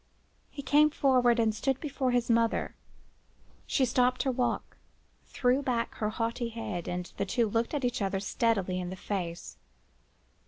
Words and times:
He 0.49 0.63
came 0.63 0.89
forward 0.89 1.39
and 1.39 1.53
stood 1.53 1.79
before 1.79 2.09
his 2.09 2.27
mother. 2.27 2.73
She 3.67 3.85
stopped 3.85 4.23
her 4.23 4.31
walk, 4.31 4.77
threw 5.25 5.61
back 5.61 5.93
her 5.97 6.09
haughty 6.09 6.49
head, 6.49 6.87
and 6.87 7.05
the 7.17 7.25
two 7.27 7.47
looked 7.47 7.75
each 7.75 8.01
other 8.01 8.19
steadily 8.19 8.79
in 8.79 8.89
the 8.89 8.95
face. 8.95 9.57